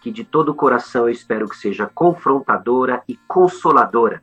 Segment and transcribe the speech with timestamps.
[0.00, 4.22] que de todo o coração eu espero que seja confrontadora e consoladora.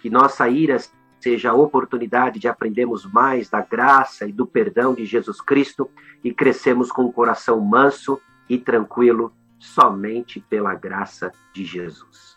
[0.00, 0.78] Que nossa ira
[1.20, 5.88] seja a oportunidade de aprendermos mais da graça e do perdão de Jesus Cristo
[6.24, 8.18] e crescemos com o coração manso
[8.48, 12.36] e tranquilo somente pela graça de Jesus.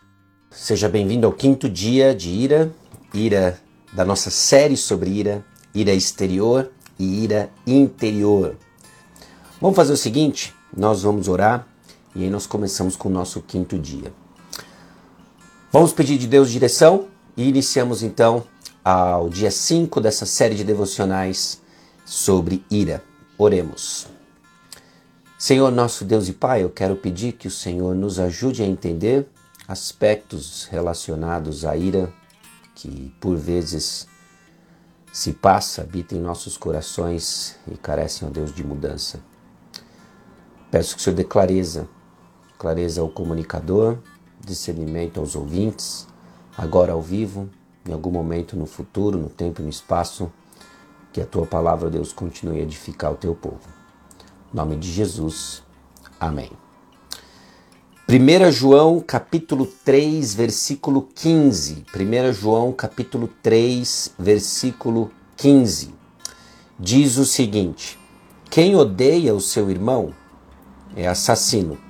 [0.50, 2.72] Seja bem-vindo ao quinto dia de ira,
[3.12, 3.60] ira
[3.92, 8.56] da nossa série sobre ira, ira exterior e ira interior.
[9.60, 11.66] Vamos fazer o seguinte, nós vamos orar
[12.16, 14.10] e aí nós começamos com o nosso quinto dia.
[15.70, 18.42] Vamos pedir de Deus direção e iniciamos então
[18.82, 21.60] ao dia 5 dessa série de devocionais
[22.06, 23.04] sobre ira.
[23.36, 24.06] Oremos.
[25.38, 29.28] Senhor nosso Deus e Pai, eu quero pedir que o Senhor nos ajude a entender
[29.68, 32.10] aspectos relacionados à ira
[32.74, 34.08] que por vezes
[35.12, 39.20] se passa, habita em nossos corações e carecem, ó Deus, de mudança.
[40.70, 41.86] Peço que o Senhor dê clareza
[42.58, 43.98] clareza ao comunicador,
[44.40, 46.06] discernimento aos ouvintes,
[46.56, 47.48] agora ao vivo,
[47.86, 50.30] em algum momento no futuro, no tempo e no espaço,
[51.12, 53.68] que a tua palavra, Deus, continue a edificar o teu povo.
[54.52, 55.62] Em nome de Jesus.
[56.20, 56.50] Amém.
[58.08, 61.84] 1 João capítulo 3, versículo 15.
[61.94, 65.92] 1 João capítulo 3, versículo 15.
[66.78, 67.98] Diz o seguinte:
[68.48, 70.14] Quem odeia o seu irmão
[70.94, 71.85] é assassino.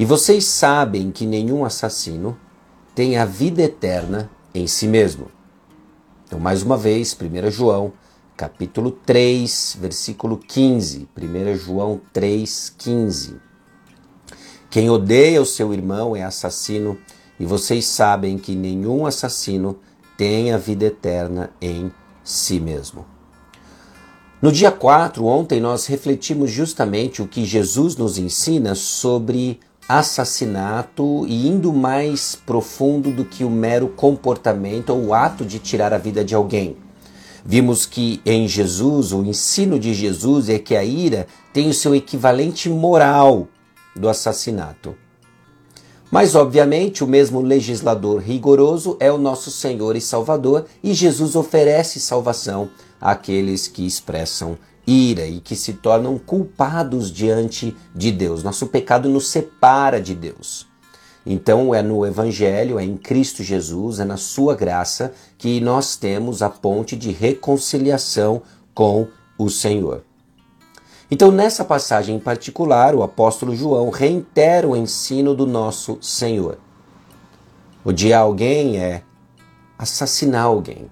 [0.00, 2.34] E vocês sabem que nenhum assassino
[2.94, 5.26] tem a vida eterna em si mesmo.
[6.26, 7.92] Então, mais uma vez, 1 João,
[8.34, 11.06] capítulo 3, versículo 15.
[11.14, 13.36] 1 João 3, 15.
[14.70, 16.96] Quem odeia o seu irmão é assassino,
[17.38, 19.78] e vocês sabem que nenhum assassino
[20.16, 21.92] tem a vida eterna em
[22.24, 23.04] si mesmo.
[24.40, 29.60] No dia 4, ontem, nós refletimos justamente o que Jesus nos ensina sobre
[29.98, 35.92] assassinato e indo mais profundo do que o mero comportamento ou o ato de tirar
[35.92, 36.76] a vida de alguém.
[37.44, 41.94] Vimos que em Jesus, o ensino de Jesus é que a ira tem o seu
[41.94, 43.48] equivalente moral
[43.96, 44.94] do assassinato.
[46.10, 51.98] Mas, obviamente, o mesmo legislador rigoroso é o nosso Senhor e Salvador, e Jesus oferece
[51.98, 52.70] salvação
[53.00, 54.58] àqueles que expressam
[54.90, 58.42] ira e que se tornam culpados diante de Deus.
[58.42, 60.66] Nosso pecado nos separa de Deus.
[61.24, 66.42] Então é no Evangelho, é em Cristo Jesus, é na Sua graça que nós temos
[66.42, 68.42] a ponte de reconciliação
[68.74, 69.06] com
[69.38, 70.02] o Senhor.
[71.10, 76.58] Então, nessa passagem em particular, o apóstolo João reitera o ensino do nosso Senhor.
[77.84, 79.02] Odiar alguém é
[79.76, 80.88] assassinar alguém.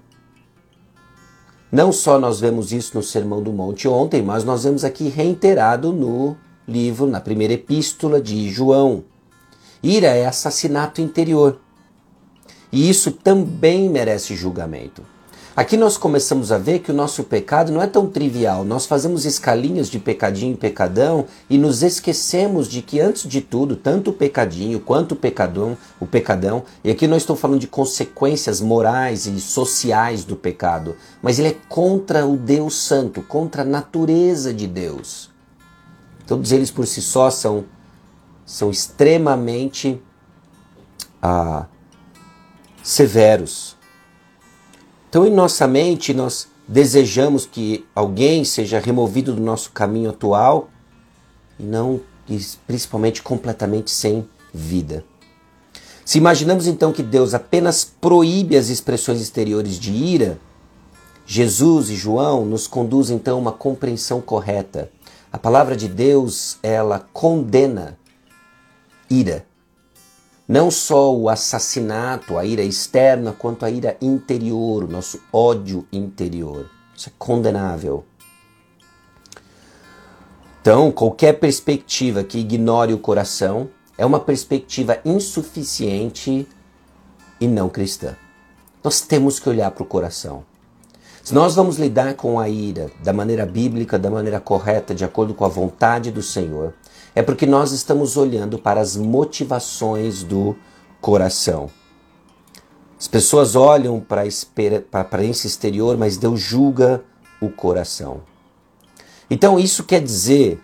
[1.71, 5.93] Não só nós vemos isso no Sermão do Monte ontem, mas nós vemos aqui reiterado
[5.93, 6.35] no
[6.67, 9.03] livro, na primeira epístola de João.
[9.81, 11.59] Ira é assassinato interior.
[12.71, 15.03] E isso também merece julgamento.
[15.59, 18.63] Aqui nós começamos a ver que o nosso pecado não é tão trivial.
[18.63, 23.75] Nós fazemos escalinhas de pecadinho e pecadão e nos esquecemos de que antes de tudo,
[23.75, 28.61] tanto o pecadinho quanto o pecadão, o pecadão, e aqui não estou falando de consequências
[28.61, 34.53] morais e sociais do pecado, mas ele é contra o Deus santo, contra a natureza
[34.53, 35.29] de Deus.
[36.25, 37.65] Todos eles por si só são
[38.45, 40.01] são extremamente
[41.21, 41.65] ah,
[42.81, 43.77] severos
[45.09, 50.69] então, em nossa mente, nós desejamos que alguém seja removido do nosso caminho atual
[51.57, 51.99] e não,
[52.67, 55.03] principalmente, completamente sem vida.
[56.05, 60.39] Se imaginamos então que Deus apenas proíbe as expressões exteriores de ira,
[61.25, 64.91] Jesus e João nos conduzem então a uma compreensão correta.
[65.33, 67.97] A palavra de Deus, ela condena
[69.09, 69.48] ira.
[70.49, 76.67] Não só o assassinato, a ira externa, quanto a ira interior, o nosso ódio interior.
[76.97, 78.03] Isso é condenável.
[80.59, 86.47] Então, qualquer perspectiva que ignore o coração é uma perspectiva insuficiente
[87.39, 88.15] e não cristã.
[88.83, 90.43] Nós temos que olhar para o coração.
[91.23, 95.35] Se nós vamos lidar com a ira da maneira bíblica, da maneira correta, de acordo
[95.35, 96.73] com a vontade do Senhor,
[97.15, 100.55] é porque nós estamos olhando para as motivações do
[101.01, 101.69] coração.
[102.99, 107.03] As pessoas olham para a aparência exterior, mas Deus julga
[107.41, 108.21] o coração.
[109.29, 110.61] Então isso quer dizer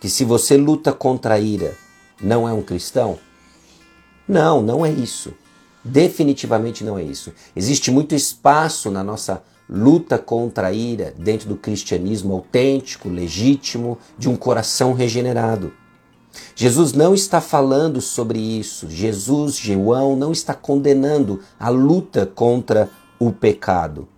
[0.00, 1.76] que se você luta contra a ira,
[2.20, 3.18] não é um cristão?
[4.26, 5.34] Não, não é isso.
[5.84, 7.32] Definitivamente não é isso.
[7.54, 14.28] Existe muito espaço na nossa luta contra a ira dentro do cristianismo autêntico, legítimo, de
[14.28, 15.72] um coração regenerado.
[16.54, 18.88] Jesus não está falando sobre isso.
[18.90, 24.08] Jesus, João, não está condenando a luta contra o pecado.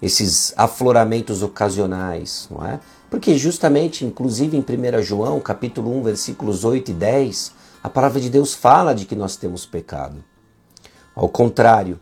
[0.00, 2.80] Esses afloramentos ocasionais, não é?
[3.08, 7.52] Porque justamente, inclusive em 1 João, capítulo 1, versículos 8 e 10,
[7.82, 10.22] a palavra de Deus fala de que nós temos pecado.
[11.14, 11.98] Ao contrário,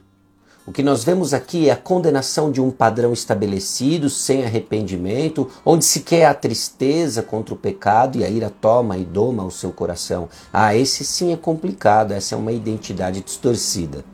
[0.66, 5.84] o que nós vemos aqui é a condenação de um padrão estabelecido, sem arrependimento, onde
[5.84, 9.70] se quer a tristeza contra o pecado e a ira toma e doma o seu
[9.70, 10.26] coração.
[10.50, 14.06] Ah, esse sim é complicado, essa é uma identidade distorcida.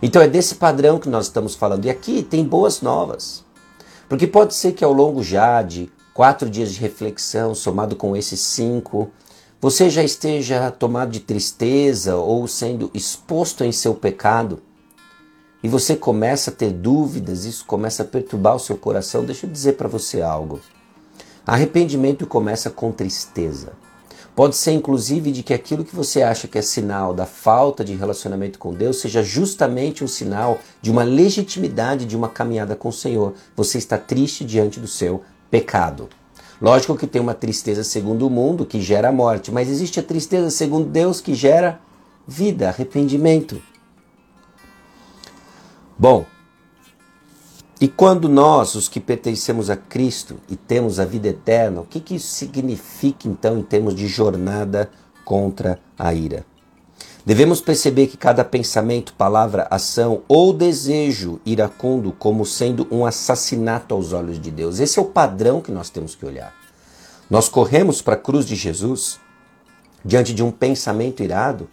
[0.00, 1.84] Então é desse padrão que nós estamos falando.
[1.84, 3.44] E aqui tem boas novas.
[4.08, 8.40] Porque pode ser que ao longo já de quatro dias de reflexão, somado com esses
[8.40, 9.10] cinco,
[9.60, 14.62] você já esteja tomado de tristeza ou sendo exposto em seu pecado
[15.62, 19.50] e você começa a ter dúvidas, isso começa a perturbar o seu coração, deixa eu
[19.50, 20.60] dizer para você algo.
[21.46, 23.72] Arrependimento começa com tristeza.
[24.34, 27.94] Pode ser inclusive de que aquilo que você acha que é sinal da falta de
[27.94, 32.92] relacionamento com Deus seja justamente um sinal de uma legitimidade de uma caminhada com o
[32.92, 33.34] Senhor.
[33.56, 36.08] Você está triste diante do seu pecado.
[36.62, 40.50] Lógico que tem uma tristeza segundo o mundo que gera morte, mas existe a tristeza
[40.50, 41.80] segundo Deus que gera
[42.26, 43.60] vida, arrependimento.
[46.00, 46.24] Bom,
[47.78, 52.00] e quando nós, os que pertencemos a Cristo e temos a vida eterna, o que,
[52.00, 54.90] que isso significa então em termos de jornada
[55.26, 56.46] contra a ira?
[57.26, 64.14] Devemos perceber que cada pensamento, palavra, ação ou desejo iracundo como sendo um assassinato aos
[64.14, 64.80] olhos de Deus.
[64.80, 66.54] Esse é o padrão que nós temos que olhar.
[67.28, 69.20] Nós corremos para a cruz de Jesus
[70.02, 71.68] diante de um pensamento irado,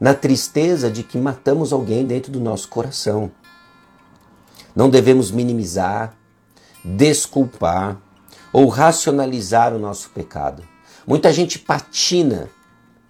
[0.00, 3.30] na tristeza de que matamos alguém dentro do nosso coração.
[4.78, 6.16] Não devemos minimizar,
[6.84, 8.00] desculpar
[8.52, 10.62] ou racionalizar o nosso pecado.
[11.04, 12.48] Muita gente patina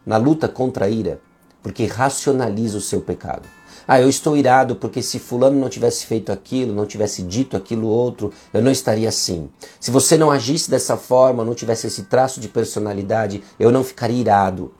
[0.06, 1.20] na luta contra a ira
[1.62, 3.46] porque racionaliza o seu pecado.
[3.86, 7.86] Ah, eu estou irado porque se fulano não tivesse feito aquilo, não tivesse dito aquilo
[7.88, 9.50] outro, eu não estaria assim.
[9.78, 14.18] Se você não agisse dessa forma, não tivesse esse traço de personalidade, eu não ficaria
[14.18, 14.72] irado.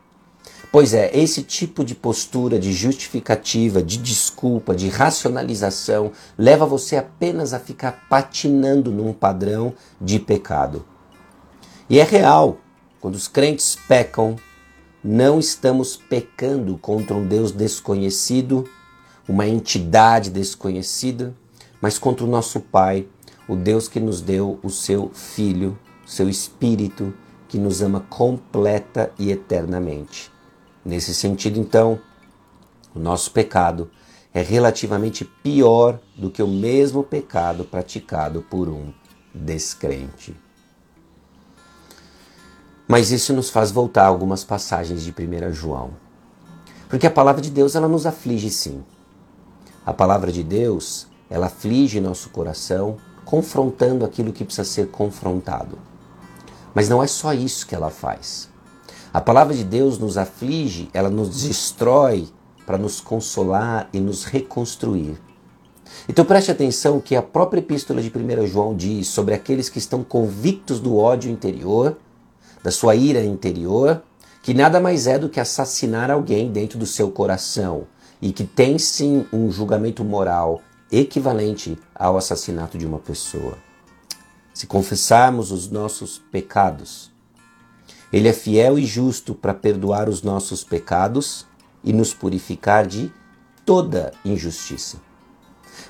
[0.70, 7.54] Pois é, esse tipo de postura de justificativa, de desculpa, de racionalização leva você apenas
[7.54, 10.84] a ficar patinando num padrão de pecado.
[11.88, 12.58] E é real,
[13.00, 14.36] quando os crentes pecam,
[15.02, 18.68] não estamos pecando contra um Deus desconhecido,
[19.26, 21.34] uma entidade desconhecida,
[21.80, 23.06] mas contra o nosso Pai,
[23.48, 27.14] o Deus que nos deu o seu Filho, seu Espírito,
[27.48, 30.30] que nos ama completa e eternamente.
[30.84, 32.00] Nesse sentido, então,
[32.94, 33.90] o nosso pecado
[34.32, 38.92] é relativamente pior do que o mesmo pecado praticado por um
[39.34, 40.36] descrente.
[42.86, 45.90] Mas isso nos faz voltar a algumas passagens de 1 João.
[46.88, 48.82] Porque a palavra de Deus ela nos aflige sim.
[49.84, 55.78] A palavra de Deus, ela aflige nosso coração, confrontando aquilo que precisa ser confrontado.
[56.74, 58.48] Mas não é só isso que ela faz.
[59.12, 62.28] A palavra de Deus nos aflige, ela nos destrói
[62.66, 65.18] para nos consolar e nos reconstruir.
[66.06, 70.04] Então preste atenção que a própria epístola de 1 João diz sobre aqueles que estão
[70.04, 71.96] convictos do ódio interior,
[72.62, 74.02] da sua ira interior,
[74.42, 77.86] que nada mais é do que assassinar alguém dentro do seu coração
[78.20, 80.60] e que tem sim um julgamento moral
[80.92, 83.56] equivalente ao assassinato de uma pessoa.
[84.52, 87.10] Se confessarmos os nossos pecados,
[88.12, 91.46] ele é fiel e justo para perdoar os nossos pecados
[91.84, 93.12] e nos purificar de
[93.64, 94.98] toda injustiça.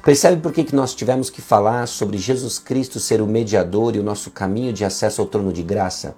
[0.03, 3.99] Percebe por que, que nós tivemos que falar sobre Jesus Cristo ser o mediador e
[3.99, 6.17] o nosso caminho de acesso ao trono de graça?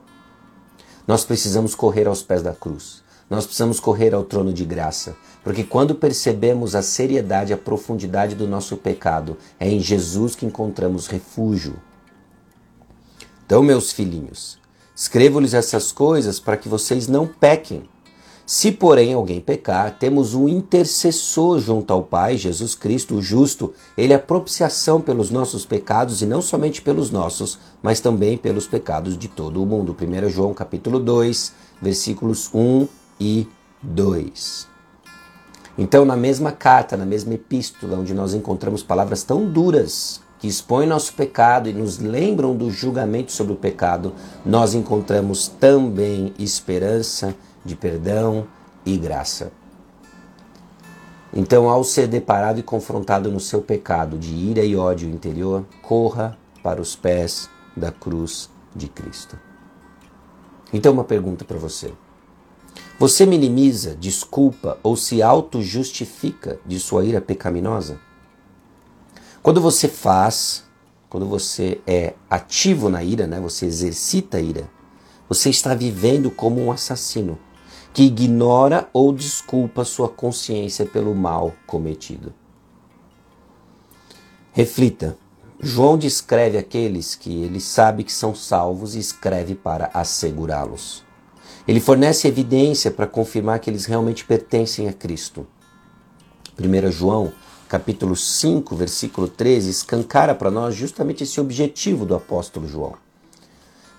[1.07, 3.03] Nós precisamos correr aos pés da cruz.
[3.29, 5.15] nós precisamos correr ao trono de graça,
[5.45, 11.07] porque quando percebemos a seriedade a profundidade do nosso pecado, é em Jesus que encontramos
[11.07, 11.77] refúgio.
[13.47, 14.59] Então, meus filhinhos,
[15.01, 17.85] escrevo-lhes essas coisas para que vocês não pequem.
[18.45, 23.73] Se, porém, alguém pecar, temos um intercessor junto ao Pai, Jesus Cristo, o justo.
[23.97, 29.17] Ele é propiciação pelos nossos pecados e não somente pelos nossos, mas também pelos pecados
[29.17, 29.97] de todo o mundo.
[29.99, 32.87] 1 João capítulo 2, versículos 1
[33.19, 33.49] e
[33.83, 34.69] 2.
[35.79, 40.89] Então, na mesma carta, na mesma epístola, onde nós encontramos palavras tão duras que expõem
[40.89, 47.77] nosso pecado e nos lembram do julgamento sobre o pecado, nós encontramos também esperança de
[47.77, 48.47] perdão
[48.85, 49.53] e graça.
[51.33, 56.37] Então, ao ser deparado e confrontado no seu pecado de ira e ódio interior, corra
[56.63, 59.39] para os pés da cruz de Cristo.
[60.73, 61.93] Então, uma pergunta para você.
[62.99, 68.01] Você minimiza, desculpa ou se auto-justifica de sua ira pecaminosa?
[69.43, 70.65] Quando você faz,
[71.09, 74.69] quando você é ativo na ira, né, você exercita a ira,
[75.29, 77.39] você está vivendo como um assassino
[77.93, 82.35] que ignora ou desculpa sua consciência pelo mal cometido.
[84.53, 85.17] Reflita.
[85.59, 91.05] João descreve aqueles que ele sabe que são salvos e escreve para assegurá-los.
[91.67, 95.47] Ele fornece evidência para confirmar que eles realmente pertencem a Cristo.
[96.59, 97.33] 1 João,
[97.71, 102.95] capítulo 5, versículo 13, escancara para nós justamente esse objetivo do apóstolo João.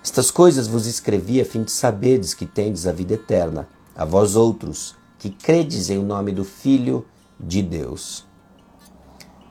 [0.04, 4.36] Estas coisas vos escrevi a fim de saberdes que tendes a vida eterna, a vós
[4.36, 7.06] outros que credes em o nome do Filho
[7.40, 8.26] de Deus.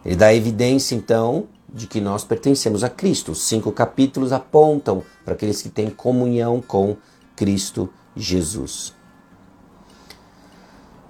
[0.06, 3.32] Ele dá evidência, então, de que nós pertencemos a Cristo.
[3.32, 6.96] Os cinco capítulos apontam para aqueles que têm comunhão com
[7.36, 8.94] Cristo Jesus.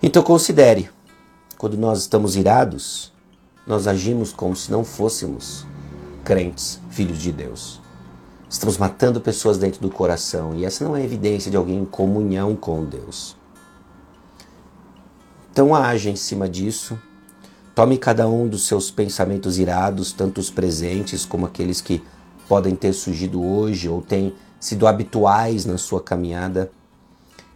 [0.01, 0.89] Então considere,
[1.61, 3.13] quando nós estamos irados,
[3.67, 5.63] nós agimos como se não fôssemos
[6.23, 7.79] crentes, filhos de Deus.
[8.49, 12.55] Estamos matando pessoas dentro do coração e essa não é evidência de alguém em comunhão
[12.55, 13.37] com Deus.
[15.51, 16.97] Então age em cima disso.
[17.75, 22.01] Tome cada um dos seus pensamentos irados, tanto os presentes como aqueles que
[22.49, 26.71] podem ter surgido hoje ou têm sido habituais na sua caminhada.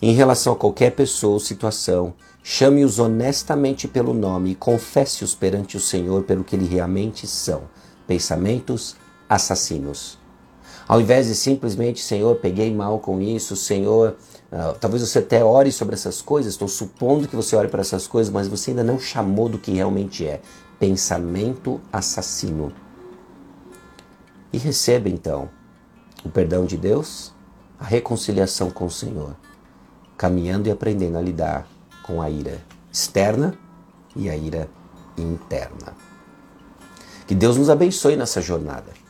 [0.02, 5.80] Em relação a qualquer pessoa ou situação, chame-os honestamente pelo nome e confesse-os perante o
[5.80, 7.64] Senhor pelo que eles realmente são:
[8.06, 8.96] pensamentos
[9.30, 10.20] assassinos.
[10.88, 14.18] Ao invés de simplesmente, Senhor, peguei mal com isso, Senhor,
[14.52, 18.06] uh, talvez você até ore sobre essas coisas, estou supondo que você ore para essas
[18.06, 20.42] coisas, mas você ainda não chamou do que realmente é
[20.78, 22.72] pensamento assassino.
[24.54, 25.50] E receba então
[26.24, 27.34] o perdão de Deus,
[27.80, 29.36] a reconciliação com o Senhor,
[30.18, 31.68] caminhando e aprendendo a lidar
[32.04, 33.58] com a ira externa
[34.16, 34.70] e a ira
[35.18, 35.94] interna.
[37.28, 39.06] Que Deus nos abençoe nessa jornada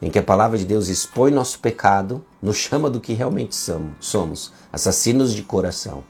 [0.00, 3.56] em que a palavra de Deus expõe nosso pecado, nos chama do que realmente
[3.98, 6.04] somos, assassinos de coração,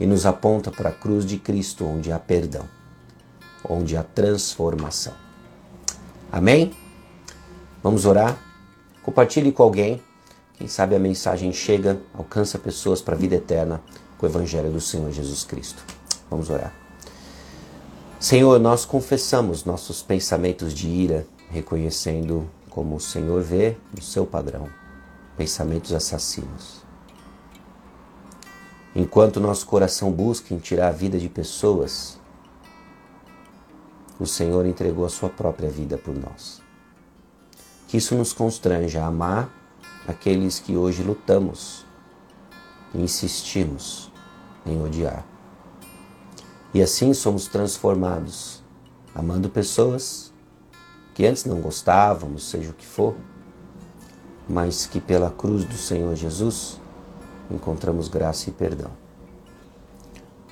[0.00, 2.68] e nos aponta para a cruz de Cristo, onde há perdão,
[3.68, 5.14] onde há transformação.
[6.30, 6.72] Amém?
[7.82, 8.36] Vamos orar?
[9.02, 10.02] Compartilhe com alguém.
[10.62, 13.82] Quem sabe a mensagem chega, alcança pessoas para a vida eterna
[14.16, 15.82] com o Evangelho do Senhor Jesus Cristo.
[16.30, 16.72] Vamos orar.
[18.20, 24.68] Senhor, nós confessamos nossos pensamentos de ira, reconhecendo como o Senhor vê no seu padrão,
[25.36, 26.84] pensamentos assassinos.
[28.94, 32.20] Enquanto nosso coração busca em tirar a vida de pessoas,
[34.16, 36.62] o Senhor entregou a sua própria vida por nós.
[37.88, 39.61] Que isso nos constranja a amar
[40.06, 41.86] aqueles que hoje lutamos
[42.94, 44.10] e insistimos
[44.66, 45.24] em odiar.
[46.74, 48.62] E assim somos transformados,
[49.14, 50.32] amando pessoas
[51.14, 53.14] que antes não gostávamos, seja o que for,
[54.48, 56.80] mas que pela cruz do Senhor Jesus
[57.50, 58.90] encontramos graça e perdão.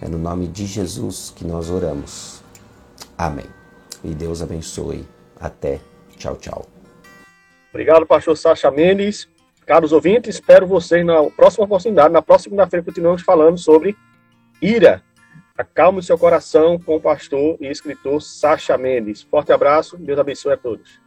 [0.00, 2.42] É no nome de Jesus que nós oramos.
[3.16, 3.47] Amém.
[4.02, 5.07] E Deus abençoe.
[5.38, 5.80] Até.
[6.16, 6.66] Tchau, tchau.
[7.71, 9.28] Obrigado, pastor Sacha Mendes.
[9.71, 12.12] Caros ouvintes, espero vocês na próxima oportunidade.
[12.12, 13.97] Na próxima segunda-feira continuamos falando sobre
[14.61, 15.00] ira.
[15.57, 19.23] Acalme seu coração com o pastor e escritor Sacha Mendes.
[19.23, 21.00] Forte abraço, Deus abençoe a todos.